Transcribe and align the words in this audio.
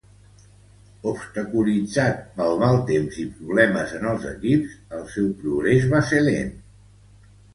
Obstaculitzat 1.09 2.23
pel 2.37 2.57
mal 2.63 2.79
temps 2.87 3.19
i 3.25 3.27
problemes 3.35 3.93
en 3.99 4.09
els 4.13 4.25
equips, 4.31 4.73
el 5.01 5.03
seu 5.17 5.29
progrés 5.43 5.87
va 5.95 6.01
ser 6.09 6.23
lent. 6.31 6.51